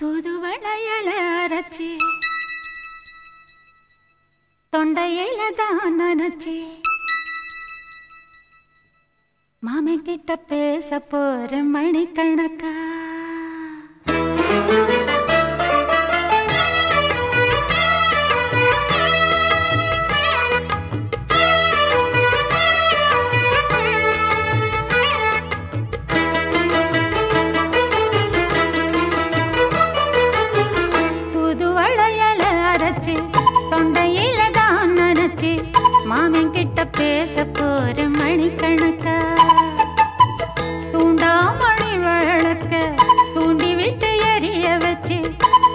தூதுவளையல 0.00 1.08
அரைச்சி 1.40 1.88
தொண்டையில 4.72 5.40
தான் 5.54 5.96
நினைச்சி 6.00 6.54
மாமன் 9.62 10.02
கிட்ட 10.02 10.36
பேச 10.36 10.98
போற 10.98 11.62
மணிக்கணக்கா. 11.62 12.72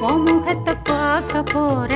உன் 0.06 0.22
முகத்தை 0.22 0.74
பார்க்க 0.84 1.44
போற 1.54 1.92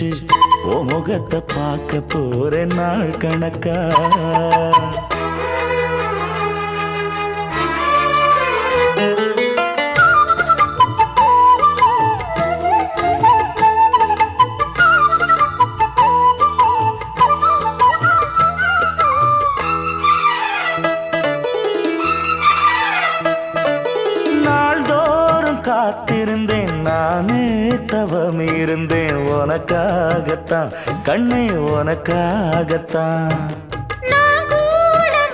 வச்சு 0.00 0.26
ஓ 0.64 0.74
முகத்தை 0.82 1.38
பார்க்க 1.54 2.00
போற 2.12 2.52
நாள் 2.72 3.08
கணக்கா? 3.18 3.76
உனக்காகத்தான். 32.08 33.52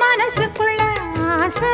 மனசுக்குள்ள 0.03 0.81
ஆசை 1.29 1.69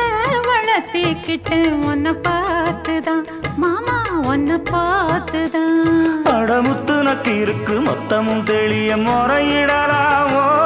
வளர்த்திக்கிட்டேன் 0.47 1.71
உன்னை 1.71 2.11
பார்த்துதான். 2.11 3.23
மாமா 3.55 4.03
உன்னை 4.23 4.55
பார்த்துதான். 4.55 6.05
அடமுத்து 6.25 7.01
நக்கு 7.01 7.39
இருக்கு 7.39 7.73
மொத்தமும் 7.73 8.43
தெளிய 8.43 8.95
முறையிடலாமோ? 8.95 10.60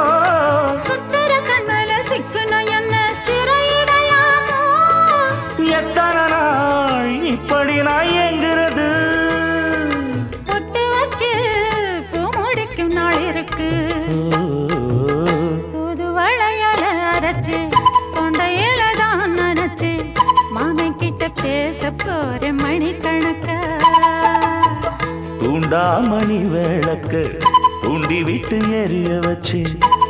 எரிய 28.86 29.12
வச்சு 29.20 29.60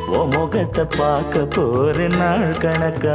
உன் 0.06 0.32
முகத்தை 0.32 0.84
பார்க்க 0.98 1.44
போற 1.46 2.08
நாள் 2.18 2.50
கணக்கா? 2.60 3.14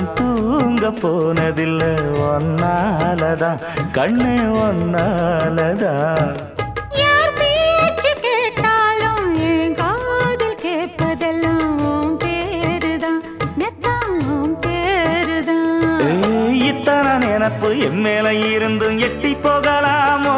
நான் 0.00 0.14
தூங்க 0.14 0.88
போனதில்லை 1.02 1.90
ஒன்னாலதான். 2.28 3.58
கண்ணே 3.92 4.36
ஒன்னாலதான். 4.66 6.30
நினப்பு 17.22 17.68
என் 17.84 18.00
மேல 18.00 18.26
இருந்தும் 18.34 18.98
எட்டி 18.98 19.30
போகலாமோ? 19.42 20.36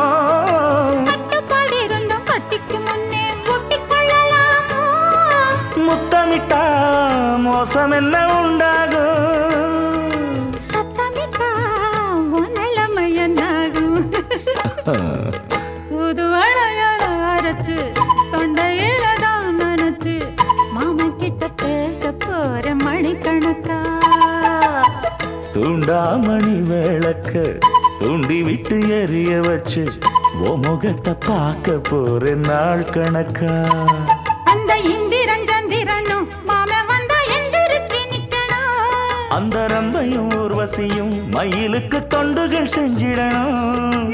முத்தமிட்டா 5.87 6.63
மோசம் 7.39 7.91
என்ன 7.91 8.17
உண்டாகும்? 8.41 9.12
புது 14.85 16.25
அழையால 16.39 17.03
அரைச்சு 17.33 17.77
தொண்டையில 18.33 19.05
தான் 19.25 19.49
நினைச்சு 19.61 20.15
மாமன் 20.75 21.17
கிட்ட 21.21 21.49
பேச 21.63 22.11
போற 22.25 22.75
மணிக்கணக்கா? 22.85 23.79
தூண்டாமணி 25.55 26.57
விளக்க 26.71 27.35
தூண்டி 28.01 28.39
விட்டு 28.43 28.79
எரிய 28.99 29.33
வச்சு 29.47 29.85
ஓ 30.43 30.57
முகத்தை 30.65 31.15
பார்க்க 31.29 31.79
போற 31.91 32.35
நாள் 32.49 32.85
கணக்கா? 32.95 33.53
அந்த 34.53 34.73
இந்திரன் 34.95 35.47
சந்திரனும் 35.51 36.27
மாமன் 36.51 36.89
வந்தா 36.93 37.19
எந்திரிச்சு 37.37 38.01
நிக்கணும். 38.13 38.99
அந்த 39.39 39.67
ரம்பையும் 39.75 40.33
ஊர்வசியும் 40.41 41.15
மயிலுக்கு 41.37 42.01
தொண்டுகள் 42.15 42.73
செஞ்சிடணும். 42.77 44.11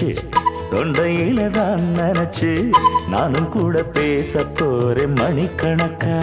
நினைச்சு 0.00 0.26
தொண்டையில 0.70 1.40
தான் 1.50 1.82
நினைச்சு 1.96 2.50
நானும் 3.08 3.48
கூட 3.48 3.82
பேச 3.94 4.44
போறேன் 4.58 5.16
மணிக்கணக்கா. 5.18 6.16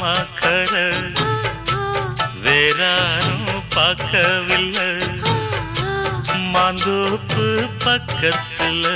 கம்மாக்கர 0.00 0.92
வேறாரும் 2.42 3.62
பார்க்கவில்லை. 3.68 4.96
மாந்தோப்பு 6.52 7.68
பக்கத்துல. 7.84 8.86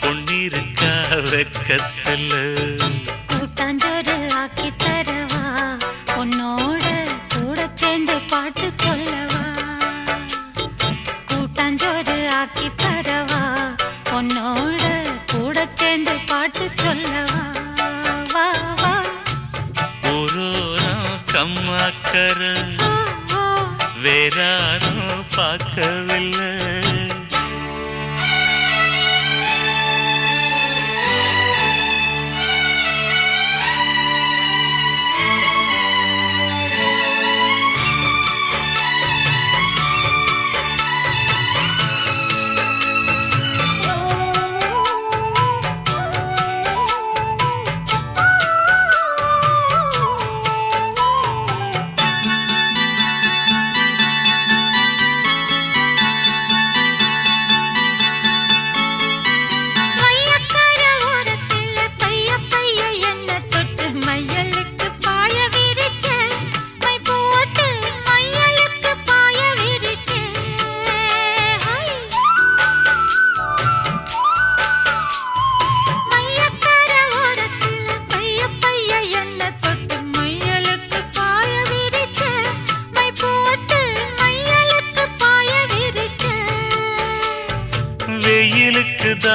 பொன்னிருக்கா 0.00 0.94
வெக்கத்துல. 1.10 2.69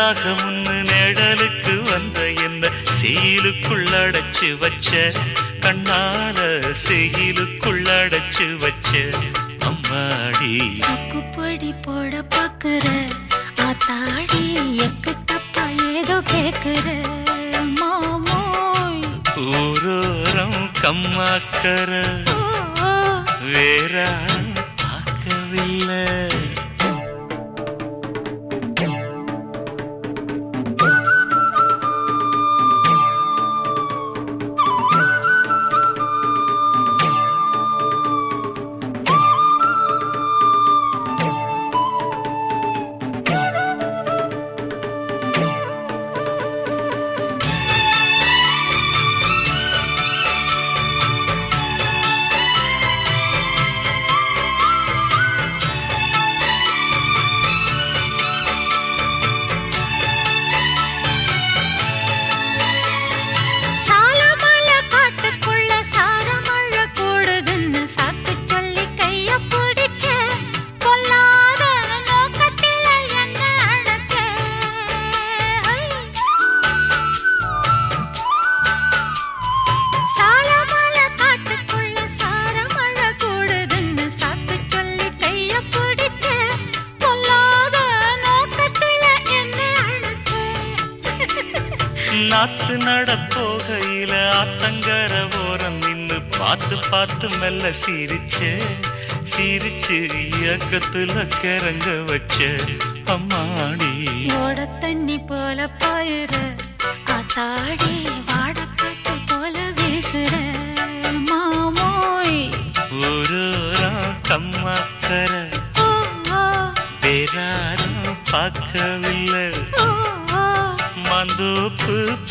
வெயிலுக்கு 0.05 0.31
தாகமுன்னு 0.31 0.89
நிழலுக்கு 0.89 1.81
வந்த 1.81 2.29
என்ன 2.29 2.69
செயலுக்குள் 3.01 3.85
அடைச்சு 3.85 4.57
வச்ச? 4.57 5.11
கண்ணால 5.59 6.37
செயலுக்குள் 6.89 7.85
அடைச்சு 7.85 8.57
வச்ச? 8.57 9.17
அம்மாடி. 9.59 10.75
சொக்குப்பொடி 10.75 11.73
போட 11.81 12.25
பாக்குற. 12.35 13.07
ஆத்தாடி 13.57 14.53
எக்கு 14.77 15.13
தப்பா 15.25 15.69
ஏதோ 15.93 16.21
கேக்குற. 16.21 17.07
மாமோய். 17.79 19.01
ஊரோரம் 19.37 20.71
கம்மாக்கர 20.81 22.14
நாத்து 92.47 92.73
நடப்போகையில 92.79 94.11
ஆத்தங்கர 94.33 95.13
ஓரம் 95.43 95.77
நின்று 95.79 96.17
பார்த்து 96.33 96.75
பார்த்து 96.89 97.27
மெல்ல 97.41 97.71
சிரிச்சு 97.79 98.49
சிரிச்சு 99.31 99.97
இயக்கத்துல 100.31 101.15
கிறங்க 101.35 101.87
வச்ச 102.09 102.39
அம்மாடி. 103.13 103.91
ஓட 104.39 104.59
தண்ணி 104.81 105.17
போல 105.23 105.67
பாயுற 105.81 106.33
காத்தாடி 107.09 107.91
வாட 108.29 108.57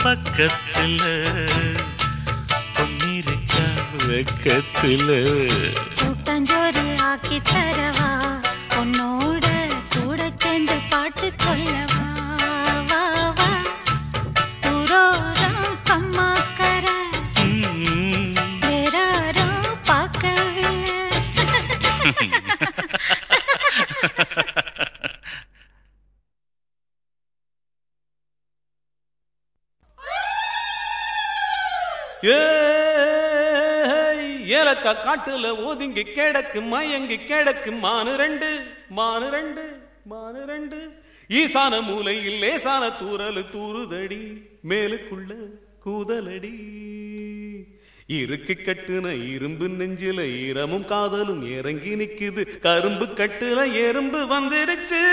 பக்கத்துல 0.04 1.02
பொன்னிருக்கா 2.76 3.64
வெக்கத்துல. 4.08 5.08
கூட்டஞ்சோறு 6.00 6.84
ஆக்கி 7.02 7.38
தரவா? 7.52 8.10
உன்னோட 8.80 9.44
கூட 9.94 10.20
சேர்ந்து 10.38 10.76
பாட்டு 10.90 11.28
சொல்லவா? 11.38 11.83
காட்டுல 35.14 35.48
ஒதுங்கி 35.64 36.02
கிடக்கு 36.02 36.60
மயங்கி 36.70 37.16
கிடக்கு 37.16 37.70
மானு 37.82 38.12
ரெண்டு 38.22 38.48
மானு 38.96 39.26
ரெண்டு 39.34 39.64
மானு 40.10 40.40
ரெண்டு. 40.44 40.78
ஈசான 41.28 41.82
மூலையில் 41.82 42.38
லேசான 42.38 42.90
தூரல் 42.90 43.42
தூருதடி 43.54 44.20
மேலுக்குள்ள 44.70 45.30
கூதலடி. 45.84 46.52
இருக்கு 48.06 48.56
கட்டுன 48.60 49.06
இரும்பு 49.34 49.68
நெஞ்சில 49.80 50.26
ஈரமும் 50.46 50.84
காதலும் 50.84 51.44
இறங்கி 51.58 51.94
நிக்குது. 52.02 52.44
கரும்பு 52.66 53.06
கட்டுல 53.20 53.72
எறும்பு 53.86 54.20
வந்துருச்சு. 54.34 55.04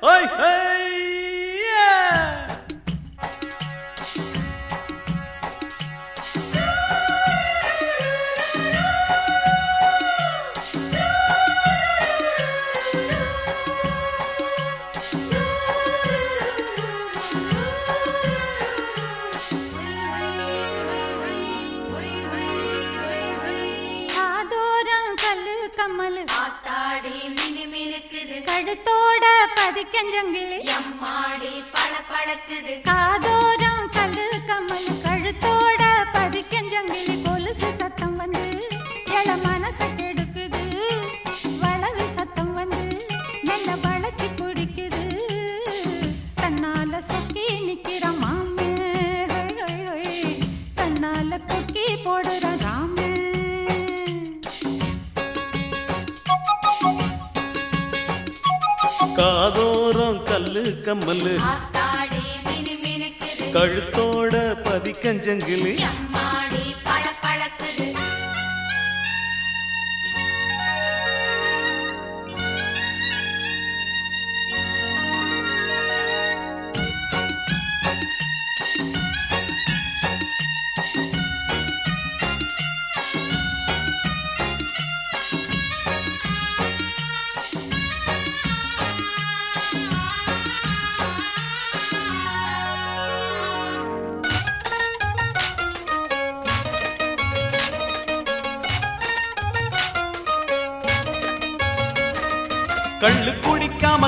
ஓய் 0.00 0.30
ஹை 0.40 0.89
கழுத்தோட 28.70 29.26
பதிக்கஞ்சங்கிலி. 29.54 30.58
எம்மாடி 30.74 31.52
பள 31.72 31.92
பழக்குது 32.10 32.74
காதோரம் 32.88 33.88
கல்லு 33.96 34.26
கம்மலு 34.48 34.92
கழுத்தோட 35.06 35.79
கம்மல்லு 60.90 61.32
கழுத்தோட 63.54 64.34
பதிக்கஞ்சங்கிலு 64.64 65.72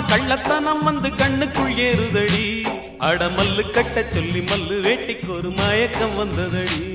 கள்ளத்தனம் 0.07 0.79
வந்து 0.79 1.09
கண்ணுக்குள் 1.09 1.77
ஏறுதடி. 1.77 2.67
அட 2.99 3.27
மல்லு 3.27 3.71
கட்ட 3.71 4.05
சொல்லி 4.09 4.41
மல்லு 4.41 4.87
வேட்டிக்கு 4.87 5.37
ஒரு 5.37 5.51
மயக்கம் 5.51 6.17
வந்ததடி. 6.19 6.91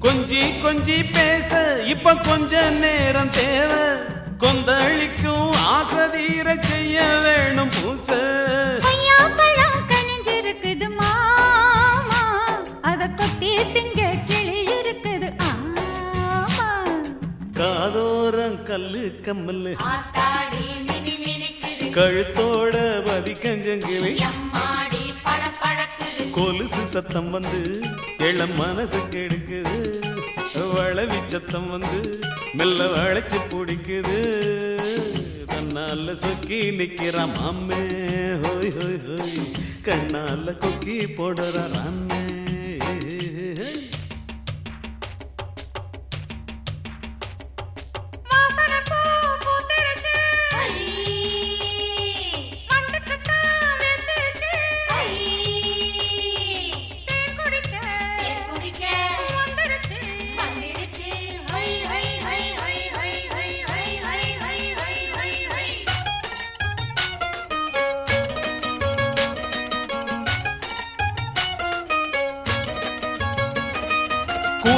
கொஞ்சி 0.00 0.40
கொஞ்சி 0.64 1.12
பேச 1.12 1.82
இப்ப 1.86 2.14
கொஞ்ச 2.14 2.70
நேரம் 2.70 3.28
தேவை. 3.28 3.84
கொந்தளிக்கும் 4.38 5.52
ஆசதீர 5.52 6.60
செய்ய 6.60 7.02
வேணும் 7.02 7.70
பூச. 7.82 8.41
கல்லு 18.72 19.20
கம்மல்லு. 19.24 19.72
கழுத்தோட 21.96 22.76
பள 25.22 25.40
பழக்குது 25.62 26.30
கொலுசு 26.30 26.86
சத்தம் 26.86 27.30
வந்து 27.30 27.80
இளம் 28.18 28.54
மனசு 28.56 28.98
கெடுக்குது. 28.98 29.76
வளவி 30.74 31.18
சத்தம் 31.26 31.70
வந்து 31.70 32.18
மெல்ல 32.52 32.84
வளைச்சு 32.84 33.40
பிடிக்குது. 33.50 34.18
தன்னால 35.52 36.16
சொக்கி 36.24 36.60
நிக்கிற 36.80 37.28
மாமே. 37.36 37.82
ஹோய் 38.42 38.72
ஹோய் 38.78 39.00
ஹோய். 39.08 39.38
கண்ணால 39.82 40.56
கொக்கி 40.64 40.98
போடுற 41.18 41.68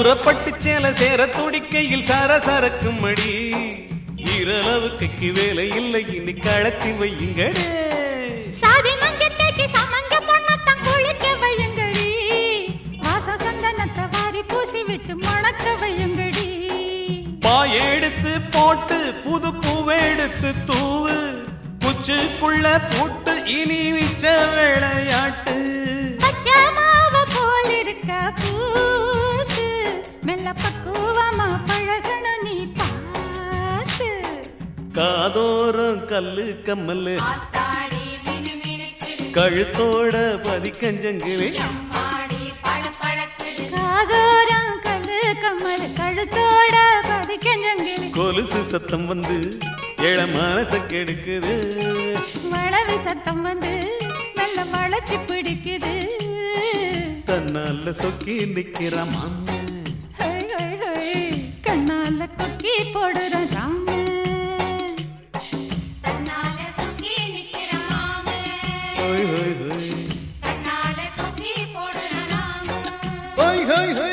கூறப்பட்டு 0.05 0.51
சேல 0.63 0.87
சேர 1.01 1.21
துடிக்கையில் 1.35 2.03
சரசரக்கும் 2.09 2.99
மடி 3.05 3.31
இரளவுக்கு 4.33 5.29
வேலை 5.37 5.65
இல்லை 5.81 6.03
இன்னி 6.17 6.35
கழத்தி 6.47 6.91
வையுங்கடே. 6.99 7.65
சாதி 8.61 8.93
மங்கத்தைக்கு 9.03 9.67
சமங்க 9.77 10.15
பொண்ணத்தான் 10.29 10.83
குளிக்க 10.89 11.27
வையுங்கடி. 11.43 12.11
வாச 13.05 13.37
சந்தனத்தை 13.45 14.05
வாரி 14.17 14.43
பூசி 14.53 14.83
விட்டு 14.91 15.17
மணக்க 15.27 15.75
வையுங்கடி. 15.83 16.47
பாய் 17.47 17.75
எடுத்து 17.89 18.35
போட்டு 18.57 18.99
புது 19.25 19.53
பூவெடுத்து 19.63 20.53
தூவு. 20.71 21.17
குச்சுக்குள்ள 21.85 22.67
போட்டு 22.93 23.35
இனி 23.59 23.81
மிச்ச 23.97 24.25
விளையாட்டு 24.55 25.44
பக்குவமா 30.63 31.49
பழகணும் 31.69 32.43
நீ 32.45 32.57
பார்த்து. 32.79 34.09
காதோரம் 34.99 36.05
கல்லு 36.07 36.47
கம்மல்லு 36.67 37.17
கழுத்தோட 39.37 40.17
பதிக்கஞ்சங்கிலி 40.45 41.49
காதோரம் 43.75 44.77
கல்லு 44.85 45.21
கம்மல் 45.43 45.87
கழுத்தோட 45.99 46.75
பதிக்கஞ்சங்கிலி 47.09 48.09
கொலுசு 48.11 48.61
சத்தம் 48.65 49.07
வந்து 49.07 49.39
இள 50.03 50.21
மனச 50.35 50.81
கெடுக்குது 50.93 51.55
வளவி 52.53 52.97
சத்தம் 52.99 53.43
வந்து 53.43 53.73
மெல்ல 54.37 54.65
வளைச்சு 54.73 55.19
பிடிக்குது. 55.29 55.95
தன்னால 57.29 57.93
சொக்கி 58.01 58.35
நிக்கிற 58.55 58.95
மாமா. 59.13 59.23
ஹை, 59.25 59.33
ஹை, 59.37 59.51
ஹை, 59.51 59.54
கண்ணால 62.27 62.37
கொக்கி 62.41 62.75
போடுற 62.93 63.23
ராம 63.51 63.87
தன்னால 66.05 66.59
சுத்தி 66.77 67.13
நிக்கிற 67.33 67.71
மாமே 67.89 68.39
ஹோய் 69.01 69.27
ஹோய் 69.33 69.53
ஹோய். 69.61 69.91
தன்னால 70.45 70.99
கொக்கி 71.19 71.53
போடுற 71.75 72.03
நாம 72.33 72.79
ஹோய் 73.41 73.65
ஹோய் 73.71 73.93
ஹோய். 73.93 74.04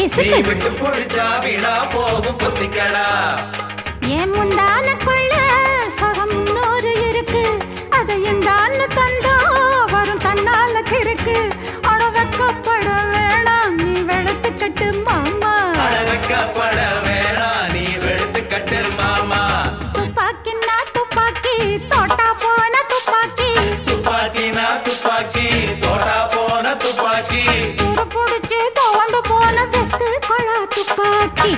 கிசுக்கு 0.00 0.38
விட்டு 0.46 0.70
புடிச்சா 0.70 1.24
வீணா 1.44 1.72
போகும் 1.86 2.38
புத்திக்கடா. 2.38 3.06
ஏன் 4.08 4.32
முந்தான 4.34 4.86
கொள்ள 5.04 5.32
சொகம் 5.98 6.36
துவண்டு 28.78 29.20
போன 29.28 29.56
வெத்து 29.72 30.10
கொழா 30.28 30.56
துப்பாக்கி 30.74 31.52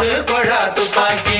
காசு 0.00 0.12
கொழா 0.28 0.60
துப்பாக்கி. 0.76 1.38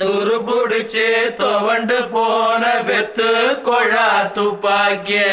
துரு 0.00 0.36
பிடிச்சு 0.46 1.06
துவண்டு 1.38 1.98
போன 2.06 2.64
வெத்து 2.82 3.30
கொழா 3.68 4.08
துப்பாக்கிய 4.34 5.25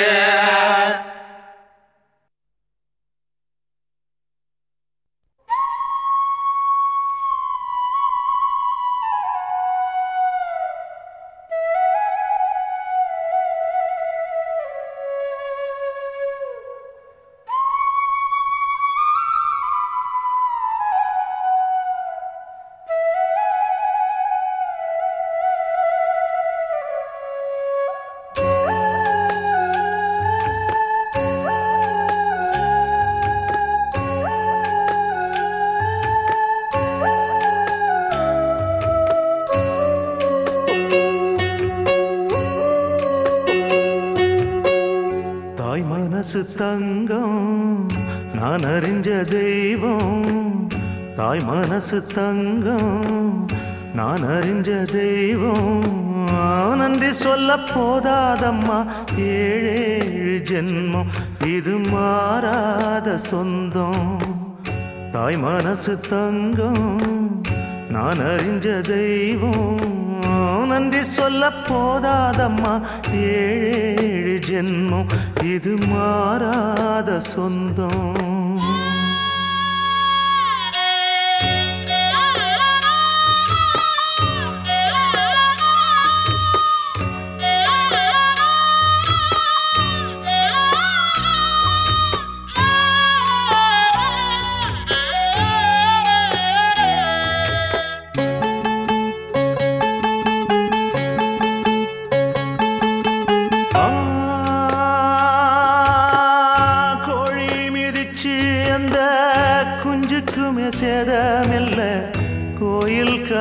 மனசு 51.74 52.04
தங்கம். 52.16 53.48
நான் 53.94 54.24
அறிஞ்ச 54.24 54.92
தெய்வம். 54.92 55.84
நன்றி 56.76 57.14
சொல்ல 57.14 57.56
போதாதம்மா. 57.56 58.86
ஏழேழு 59.18 60.42
ஜென்மம். 60.44 61.06
இது 61.48 61.80
மாறாத 61.92 63.18
சொந்தம். 63.18 64.22
தாய் 65.12 65.38
மனசு 65.38 66.00
தங்கம். 66.10 67.02
நான் 67.90 68.20
அறிஞ்ச 68.20 68.80
தெய்வம். 68.80 69.80
நன்றி 70.68 71.04
சொல்ல 71.04 71.50
போதாதம்மா. 71.50 72.82
ஏழேழு 73.14 74.40
ஜென்மம். 74.48 75.06
இது 75.44 75.76
மாறாத 75.88 77.20
சொந்தம். 77.20 78.33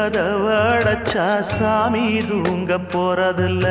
கதவடைச்சா 0.02 1.26
சாமி 1.48 2.06
தூங்க 2.28 2.78
போறதில்ல. 2.92 3.66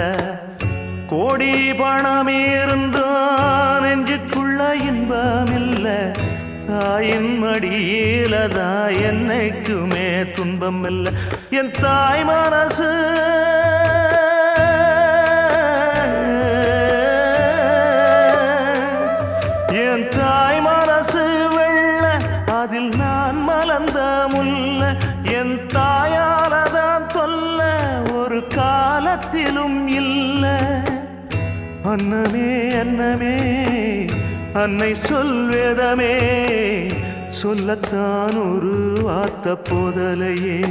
கோடி 1.09 1.49
பணம் 1.71 2.27
இருந்தும் 2.27 3.81
நெஞ்சுக்குள்ள 3.81 4.59
இன்பம் 4.81 5.51
இல்ல 5.55 5.87
தாயின் 6.67 7.33
மடியில 7.43 8.47
தான் 8.49 8.95
என்னைக்குமே 9.01 10.07
துன்பம் 10.35 10.83
இல்லை 10.83 11.13
என் 11.51 11.73
தாய் 11.81 12.23
மனசு 12.23 12.89
அன்னமே 32.01 32.71
அன்னமே. 32.73 33.35
அன்னை 34.53 34.91
சொல்வேதமே 35.09 36.13
சொல்லத்தான் 37.27 38.35
ஒரு 38.35 38.93
வார்த்த 39.01 39.57
போதலையே. 39.69 40.61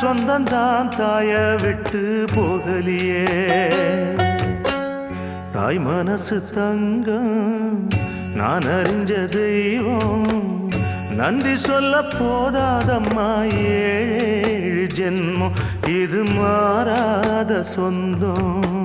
சொந்தந்தான் 0.00 0.88
தாய 0.96 1.56
விட்டு 1.62 2.24
போகலியே. 2.34 3.28
தாய் 5.52 5.78
மனசு 5.78 6.42
தங்கம் 6.54 7.88
நான் 8.34 8.66
அறிஞ்ச 8.78 9.24
தெய்வம். 9.24 10.68
நன்றி 11.16 11.56
சொல்ல 11.56 12.00
போதாதம்மா 12.00 13.30
ஏழு 13.66 14.86
ஜென்மம். 14.94 15.56
இது 16.02 16.22
மாறாத 16.34 17.62
சொந்தம். 17.62 18.75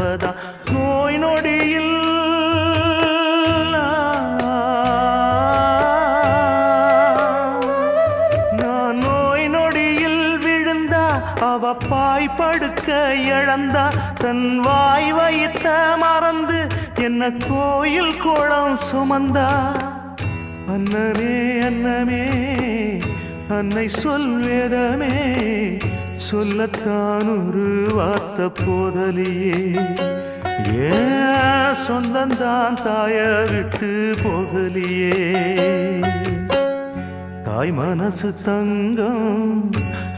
துடிச்சவதான் 0.00 0.38
நோய் 0.72 1.18
நொடியில் 1.18 1.94
நான் 8.60 8.98
நோய் 9.02 9.46
நொடியில் 9.48 10.22
விழுந்தா 10.44 11.04
அவ 11.48 11.62
பாய் 11.84 12.34
படுக்க 12.38 12.88
இழந்தா 13.30 13.84
தன் 14.22 14.46
வாய் 14.60 15.12
வைத்த 15.12 15.66
மறந்து 16.02 16.60
என்ன 17.06 17.18
கோயில் 17.44 18.14
கோளம் 18.22 18.76
சுமந்தா? 18.88 19.48
அன்னமே 20.68 21.34
அன்னமே 21.68 22.24
அன்னை 23.50 23.86
சொல்வேதமே 24.00 25.14
சொல்லத்தான் 26.28 27.30
ஒரு 27.38 27.64
வார்த்தை 27.90 28.19
போதலியே. 28.60 29.62
ஏன் 30.88 31.74
சொந்தந்தான் 31.86 32.76
தாய 32.84 33.16
விட்டு 33.50 33.90
போகலியே 34.22 35.20
தாய் 37.44 37.72
மனசு 37.72 38.28
தங்கம் 38.44 39.70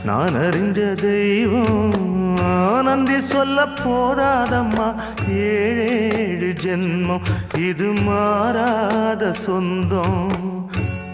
நான் 0.05 0.35
அறிஞ்ச 0.47 0.79
தெய்வம். 1.03 2.01
நன்றி 2.85 3.19
சொல்ல 3.33 3.67
போதாதம்மா 3.81 4.89
ஏழேழு 5.29 6.51
ஜென்மம். 6.65 7.27
இது 7.69 7.89
மாறாத 8.03 9.33
சொந்தம். 9.33 10.33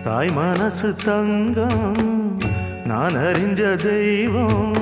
தாய் 0.05 0.33
மனசு 0.35 0.91
தங்கம் 1.05 1.99
நான் 2.85 3.17
அறிஞ்ச 3.29 3.63
தெய்வம். 3.89 4.77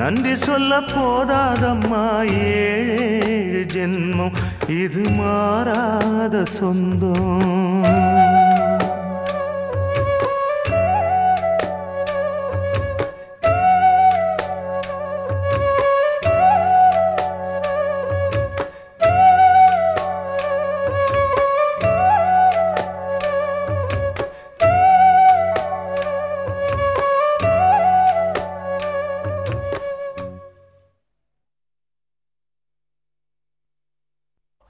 நன்றி 0.00 0.34
சொல்ல 0.36 0.80
போதாதம்மா 0.92 2.02
ஏழு 2.48 3.62
ஜென்மம். 3.74 4.36
இது 4.82 5.04
மாறாத 5.18 6.44
சொந்தம். 6.58 7.84